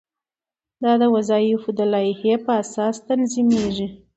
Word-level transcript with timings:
دا 0.83 0.91
د 1.01 1.03
وظایفو 1.15 1.69
د 1.79 1.81
لایحې 1.93 2.35
په 2.45 2.51
اساس 2.63 2.95
تنظیمیږي. 3.07 3.87